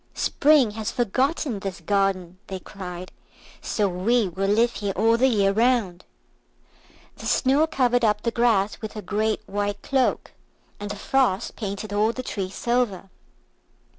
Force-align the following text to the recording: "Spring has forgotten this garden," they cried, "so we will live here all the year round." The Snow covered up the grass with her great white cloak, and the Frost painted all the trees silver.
"Spring 0.15 0.71
has 0.71 0.89
forgotten 0.89 1.59
this 1.59 1.79
garden," 1.79 2.39
they 2.47 2.57
cried, 2.59 3.11
"so 3.61 3.87
we 3.87 4.27
will 4.29 4.49
live 4.49 4.73
here 4.73 4.93
all 4.95 5.15
the 5.15 5.27
year 5.27 5.51
round." 5.51 6.05
The 7.17 7.27
Snow 7.27 7.67
covered 7.67 8.03
up 8.03 8.23
the 8.23 8.31
grass 8.31 8.81
with 8.81 8.93
her 8.93 9.03
great 9.03 9.47
white 9.47 9.83
cloak, 9.83 10.31
and 10.79 10.89
the 10.89 10.95
Frost 10.95 11.55
painted 11.55 11.93
all 11.93 12.13
the 12.13 12.23
trees 12.23 12.55
silver. 12.55 13.11